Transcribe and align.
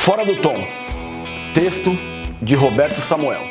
Fora 0.00 0.24
do 0.24 0.34
Tom. 0.36 0.56
Texto 1.52 1.94
de 2.40 2.54
Roberto 2.54 3.02
Samuel. 3.02 3.42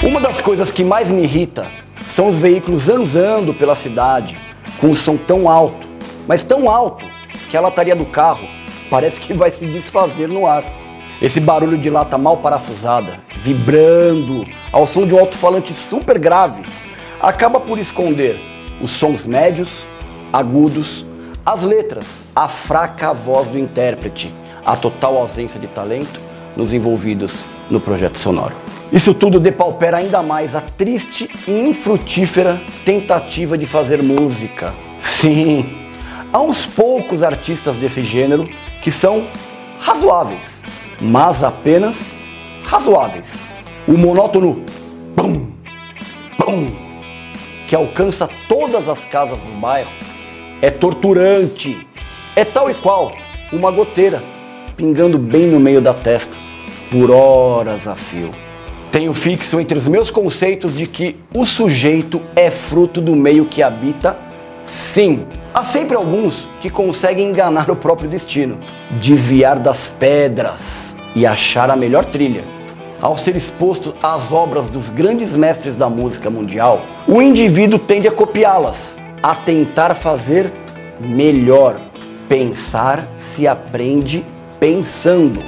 Uma 0.00 0.20
das 0.20 0.40
coisas 0.40 0.70
que 0.70 0.84
mais 0.84 1.10
me 1.10 1.24
irrita 1.24 1.66
são 2.06 2.28
os 2.28 2.38
veículos 2.38 2.84
zanzando 2.84 3.52
pela 3.52 3.74
cidade 3.74 4.38
com 4.80 4.90
um 4.90 4.94
som 4.94 5.16
tão 5.16 5.50
alto, 5.50 5.88
mas 6.28 6.44
tão 6.44 6.70
alto 6.70 7.04
que 7.50 7.56
a 7.56 7.60
lataria 7.60 7.96
do 7.96 8.06
carro 8.06 8.46
parece 8.88 9.18
que 9.18 9.34
vai 9.34 9.50
se 9.50 9.66
desfazer 9.66 10.28
no 10.28 10.46
ar. 10.46 10.64
Esse 11.20 11.40
barulho 11.40 11.76
de 11.76 11.90
lata 11.90 12.16
mal 12.16 12.36
parafusada, 12.36 13.18
vibrando 13.38 14.46
ao 14.70 14.86
som 14.86 15.04
de 15.04 15.12
um 15.12 15.18
alto-falante 15.18 15.74
super 15.74 16.16
grave, 16.16 16.62
acaba 17.20 17.58
por 17.58 17.76
esconder 17.76 18.38
os 18.80 18.92
sons 18.92 19.26
médios, 19.26 19.84
agudos, 20.32 21.04
as 21.46 21.62
letras, 21.62 22.24
a 22.34 22.48
fraca 22.48 23.14
voz 23.14 23.46
do 23.46 23.56
intérprete, 23.56 24.34
a 24.64 24.74
total 24.74 25.16
ausência 25.16 25.60
de 25.60 25.68
talento 25.68 26.20
nos 26.56 26.74
envolvidos 26.74 27.44
no 27.70 27.80
projeto 27.80 28.18
sonoro. 28.18 28.52
Isso 28.92 29.14
tudo 29.14 29.38
depaupera 29.38 29.98
ainda 29.98 30.24
mais 30.24 30.56
a 30.56 30.60
triste 30.60 31.30
e 31.46 31.52
infrutífera 31.52 32.60
tentativa 32.84 33.56
de 33.56 33.64
fazer 33.64 34.02
música. 34.02 34.74
Sim, 35.00 35.92
há 36.32 36.40
uns 36.40 36.66
poucos 36.66 37.22
artistas 37.22 37.76
desse 37.76 38.02
gênero 38.02 38.48
que 38.82 38.90
são 38.90 39.28
razoáveis, 39.78 40.62
mas 41.00 41.44
apenas 41.44 42.08
razoáveis. 42.64 43.38
O 43.86 43.92
monótono 43.92 44.64
bum, 45.14 45.52
bum, 46.38 46.66
que 47.68 47.76
alcança 47.76 48.28
todas 48.48 48.88
as 48.88 49.04
casas 49.04 49.40
do 49.40 49.52
bairro 49.60 49.90
é 50.60 50.70
torturante. 50.70 51.86
É 52.34 52.44
tal 52.44 52.70
e 52.70 52.74
qual 52.74 53.12
uma 53.52 53.70
goteira 53.70 54.22
pingando 54.76 55.18
bem 55.18 55.46
no 55.46 55.58
meio 55.58 55.80
da 55.80 55.94
testa, 55.94 56.36
por 56.90 57.10
horas 57.10 57.88
a 57.88 57.96
fio. 57.96 58.30
Tenho 58.92 59.12
fixo 59.14 59.58
entre 59.58 59.76
os 59.76 59.88
meus 59.88 60.10
conceitos 60.10 60.74
de 60.74 60.86
que 60.86 61.16
o 61.34 61.46
sujeito 61.46 62.20
é 62.34 62.50
fruto 62.50 63.00
do 63.00 63.16
meio 63.16 63.46
que 63.46 63.62
habita, 63.62 64.16
sim. 64.62 65.26
Há 65.52 65.64
sempre 65.64 65.96
alguns 65.96 66.46
que 66.60 66.68
conseguem 66.68 67.28
enganar 67.28 67.70
o 67.70 67.76
próprio 67.76 68.08
destino, 68.08 68.58
desviar 69.00 69.58
das 69.58 69.90
pedras 69.98 70.94
e 71.14 71.26
achar 71.26 71.70
a 71.70 71.76
melhor 71.76 72.04
trilha. 72.04 72.44
Ao 73.00 73.16
ser 73.16 73.36
exposto 73.36 73.94
às 74.02 74.32
obras 74.32 74.68
dos 74.68 74.88
grandes 74.88 75.34
mestres 75.34 75.76
da 75.76 75.88
música 75.88 76.30
mundial, 76.30 76.82
o 77.06 77.20
indivíduo 77.20 77.78
tende 77.78 78.08
a 78.08 78.12
copiá-las, 78.12 78.96
a 79.22 79.34
tentar 79.34 79.94
fazer 79.94 80.52
melhor. 81.00 81.80
Pensar 82.28 83.06
se 83.16 83.46
aprende 83.46 84.24
pensando. 84.58 85.40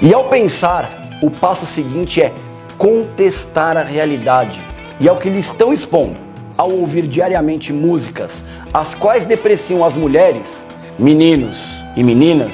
E 0.00 0.12
ao 0.12 0.24
pensar, 0.24 1.18
o 1.22 1.30
passo 1.30 1.66
seguinte 1.66 2.22
é 2.22 2.32
contestar 2.76 3.76
a 3.76 3.82
realidade. 3.82 4.60
E 5.00 5.08
é 5.08 5.12
o 5.12 5.16
que 5.16 5.28
lhe 5.28 5.40
estão 5.40 5.72
expondo. 5.72 6.16
Ao 6.56 6.70
ouvir 6.72 7.06
diariamente 7.06 7.72
músicas 7.72 8.44
as 8.74 8.94
quais 8.94 9.24
depreciam 9.24 9.84
as 9.84 9.96
mulheres, 9.96 10.66
meninos 10.98 11.56
e 11.96 12.02
meninas 12.02 12.52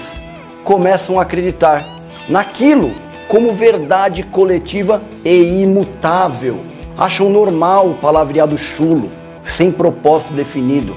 começam 0.63 1.19
a 1.19 1.23
acreditar 1.23 1.85
naquilo 2.29 2.93
como 3.29 3.53
verdade 3.53 4.23
coletiva 4.23 5.03
e 5.25 5.63
imutável. 5.63 6.61
Acham 6.97 7.29
normal 7.29 7.91
o 7.91 7.95
palavreado 7.95 8.57
chulo, 8.57 9.11
sem 9.45 9.71
propósito 9.71 10.33
definido, 10.33 10.97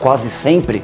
quase 0.00 0.28
sempre 0.30 0.82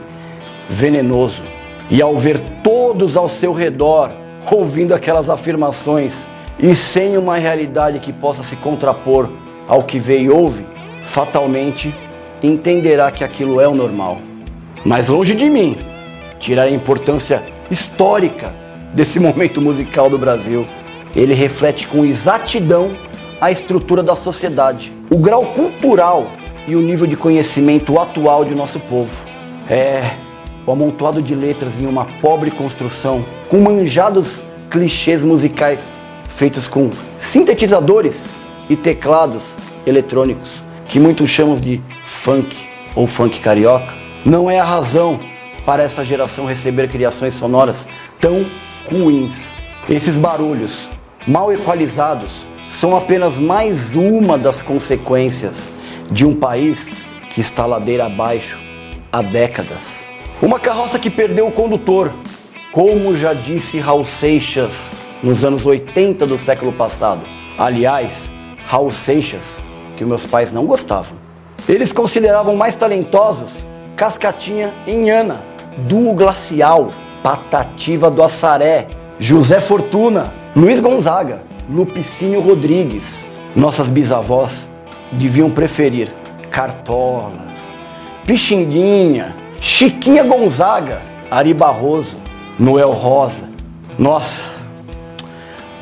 venenoso. 0.70 1.42
E 1.90 2.00
ao 2.00 2.16
ver 2.16 2.38
todos 2.62 3.16
ao 3.16 3.28
seu 3.28 3.52
redor 3.52 4.12
ouvindo 4.50 4.94
aquelas 4.94 5.28
afirmações 5.28 6.28
e 6.58 6.74
sem 6.74 7.16
uma 7.16 7.36
realidade 7.36 7.98
que 7.98 8.12
possa 8.12 8.42
se 8.42 8.56
contrapor 8.56 9.28
ao 9.66 9.82
que 9.82 9.98
vê 9.98 10.20
e 10.20 10.30
ouve, 10.30 10.64
fatalmente 11.02 11.94
entenderá 12.42 13.10
que 13.10 13.24
aquilo 13.24 13.60
é 13.60 13.66
o 13.66 13.74
normal. 13.74 14.18
Mas 14.84 15.08
longe 15.08 15.34
de 15.34 15.48
mim 15.50 15.76
tirar 16.38 16.64
a 16.64 16.70
importância 16.70 17.42
histórica 17.70 18.54
desse 18.94 19.18
momento 19.18 19.60
musical 19.60 20.08
do 20.08 20.18
Brasil. 20.18 20.66
Ele 21.14 21.34
reflete 21.34 21.86
com 21.86 22.04
exatidão 22.04 22.92
a 23.40 23.50
estrutura 23.50 24.02
da 24.02 24.16
sociedade, 24.16 24.92
o 25.10 25.16
grau 25.16 25.44
cultural 25.46 26.26
e 26.68 26.76
o 26.76 26.80
nível 26.82 27.06
de 27.06 27.16
conhecimento 27.16 27.98
atual 27.98 28.44
de 28.44 28.54
nosso 28.54 28.78
povo. 28.78 29.10
É 29.70 30.12
o 30.66 30.70
amontoado 30.70 31.22
de 31.22 31.34
letras 31.34 31.78
em 31.80 31.86
uma 31.86 32.04
pobre 32.20 32.50
construção, 32.50 33.24
com 33.48 33.58
manjados 33.58 34.42
clichês 34.70 35.24
musicais 35.24 35.98
feitos 36.28 36.68
com 36.68 36.90
sintetizadores 37.18 38.26
e 38.68 38.76
teclados 38.76 39.44
eletrônicos, 39.86 40.50
que 40.86 41.00
muitos 41.00 41.30
chamam 41.30 41.56
de 41.56 41.80
funk 42.04 42.54
ou 42.94 43.06
funk 43.06 43.40
carioca, 43.40 43.94
não 44.26 44.50
é 44.50 44.60
a 44.60 44.64
razão 44.64 45.18
para 45.64 45.82
essa 45.82 46.04
geração 46.04 46.44
receber 46.44 46.88
criações 46.88 47.32
sonoras 47.32 47.88
tão 48.20 48.44
ruins. 48.92 49.56
Esses 49.88 50.18
barulhos 50.18 50.86
mal 51.26 51.50
equalizados 51.50 52.42
são 52.68 52.94
apenas 52.94 53.38
mais 53.38 53.96
uma 53.96 54.36
das 54.36 54.60
consequências 54.60 55.70
de 56.10 56.24
um 56.26 56.34
país 56.34 56.90
que 57.30 57.40
está 57.40 57.66
ladeira 57.66 58.06
abaixo 58.06 58.58
há 59.12 59.22
décadas. 59.22 60.04
Uma 60.40 60.58
carroça 60.58 60.98
que 60.98 61.10
perdeu 61.10 61.46
o 61.46 61.52
condutor, 61.52 62.12
como 62.72 63.16
já 63.16 63.32
disse 63.32 63.78
Raul 63.78 64.04
Seixas 64.04 64.92
nos 65.22 65.44
anos 65.44 65.66
80 65.66 66.26
do 66.26 66.38
século 66.38 66.72
passado. 66.72 67.22
Aliás, 67.58 68.30
Raul 68.66 68.92
Seixas, 68.92 69.56
que 69.96 70.04
meus 70.04 70.24
pais 70.24 70.52
não 70.52 70.64
gostavam. 70.64 71.16
Eles 71.68 71.92
consideravam 71.92 72.54
mais 72.56 72.76
talentosos 72.76 73.66
Cascatinha 73.96 74.72
em 74.86 75.10
Ana, 75.10 75.42
Duo 75.88 76.14
Glacial, 76.14 76.88
Patativa 77.20 78.08
do 78.08 78.22
Assaré, 78.22 78.86
José 79.18 79.58
Fortuna, 79.58 80.32
Luiz 80.54 80.80
Gonzaga, 80.80 81.42
Lupicínio 81.68 82.40
Rodrigues. 82.40 83.24
Nossas 83.56 83.88
bisavós 83.88 84.68
deviam 85.12 85.50
preferir 85.50 86.12
Cartola, 86.50 87.48
Pixinguinha, 88.24 89.34
Chiquinha 89.60 90.22
Gonzaga, 90.22 91.02
Ari 91.30 91.54
Barroso, 91.54 92.18
Noel 92.58 92.90
Rosa. 92.90 93.48
Nossa, 93.98 94.42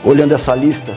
olhando 0.04 0.34
essa 0.34 0.54
lista, 0.54 0.94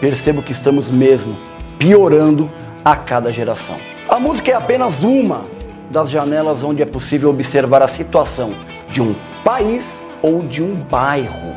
percebo 0.00 0.42
que 0.42 0.52
estamos 0.52 0.90
mesmo 0.90 1.36
piorando 1.78 2.50
a 2.84 2.96
cada 2.96 3.32
geração. 3.32 3.76
A 4.08 4.18
música 4.18 4.50
é 4.50 4.54
apenas 4.54 5.02
uma 5.02 5.44
das 5.90 6.10
janelas 6.10 6.64
onde 6.64 6.82
é 6.82 6.86
possível 6.86 7.30
observar 7.30 7.82
a 7.82 7.88
situação 7.88 8.54
de 8.90 9.02
um 9.02 9.14
país 9.44 10.04
ou 10.22 10.42
de 10.42 10.62
um 10.62 10.74
bairro. 10.74 11.52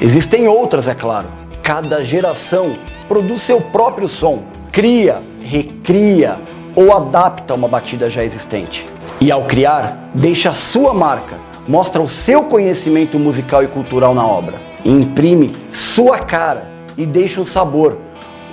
Existem 0.00 0.48
outras, 0.48 0.88
é 0.88 0.94
claro. 0.94 1.28
Cada 1.62 2.04
geração 2.04 2.76
produz 3.08 3.42
seu 3.42 3.60
próprio 3.60 4.08
som, 4.08 4.42
cria, 4.72 5.20
recria 5.42 6.38
ou 6.74 6.96
adapta 6.96 7.54
uma 7.54 7.68
batida 7.68 8.08
já 8.08 8.24
existente. 8.24 8.86
E 9.20 9.30
ao 9.30 9.44
criar, 9.44 10.10
deixa 10.14 10.50
a 10.50 10.54
sua 10.54 10.94
marca, 10.94 11.38
mostra 11.68 12.00
o 12.00 12.08
seu 12.08 12.44
conhecimento 12.44 13.18
musical 13.18 13.62
e 13.62 13.68
cultural 13.68 14.14
na 14.14 14.26
obra, 14.26 14.54
imprime 14.84 15.52
sua 15.70 16.18
cara 16.18 16.68
e 16.96 17.04
deixa 17.04 17.40
um 17.40 17.46
sabor, 17.46 17.98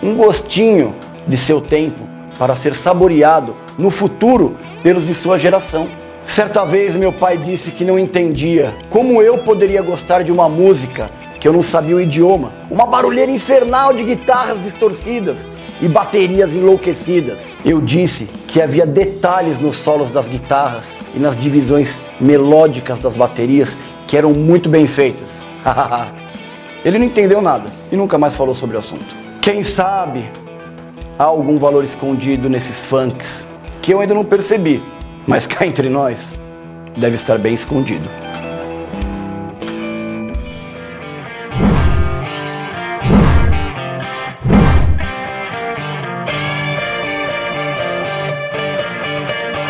um 0.01 0.15
gostinho 0.15 0.93
de 1.27 1.37
seu 1.37 1.61
tempo 1.61 2.07
para 2.37 2.55
ser 2.55 2.75
saboreado 2.75 3.55
no 3.77 3.89
futuro 3.89 4.55
pelos 4.83 5.05
de 5.05 5.13
sua 5.13 5.37
geração. 5.37 5.87
Certa 6.23 6.65
vez 6.65 6.95
meu 6.95 7.13
pai 7.13 7.37
disse 7.37 7.71
que 7.71 7.85
não 7.85 7.97
entendia 7.97 8.75
como 8.89 9.21
eu 9.21 9.37
poderia 9.37 9.81
gostar 9.81 10.23
de 10.23 10.31
uma 10.31 10.49
música 10.49 11.09
que 11.39 11.47
eu 11.47 11.53
não 11.53 11.63
sabia 11.63 11.95
o 11.95 12.01
idioma, 12.01 12.51
uma 12.69 12.85
barulheira 12.85 13.31
infernal 13.31 13.93
de 13.93 14.03
guitarras 14.03 14.61
distorcidas 14.61 15.47
e 15.81 15.87
baterias 15.87 16.53
enlouquecidas. 16.53 17.41
Eu 17.63 17.81
disse 17.81 18.25
que 18.47 18.61
havia 18.61 18.85
detalhes 18.85 19.59
nos 19.59 19.77
solos 19.77 20.11
das 20.11 20.27
guitarras 20.27 20.97
e 21.15 21.19
nas 21.19 21.37
divisões 21.37 21.99
melódicas 22.19 22.99
das 22.99 23.15
baterias 23.15 23.77
que 24.07 24.17
eram 24.17 24.33
muito 24.33 24.69
bem 24.69 24.85
feitos. 24.85 25.27
Ele 26.83 26.99
não 26.99 27.05
entendeu 27.05 27.41
nada 27.41 27.69
e 27.91 27.95
nunca 27.95 28.17
mais 28.17 28.35
falou 28.35 28.53
sobre 28.53 28.75
o 28.75 28.79
assunto. 28.79 29.05
Quem 29.41 29.63
sabe 29.63 30.29
há 31.17 31.23
algum 31.23 31.57
valor 31.57 31.83
escondido 31.83 32.49
nesses 32.49 32.83
funks 32.83 33.45
que 33.81 33.93
eu 33.93 33.99
ainda 33.99 34.13
não 34.13 34.23
percebi, 34.23 34.81
mas 35.25 35.47
cá 35.47 35.65
entre 35.65 35.89
nós 35.89 36.37
deve 36.97 37.15
estar 37.15 37.37
bem 37.37 37.53
escondido. 37.53 38.26